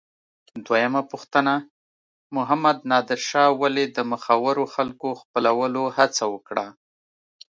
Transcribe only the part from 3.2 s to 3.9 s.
شاه ولې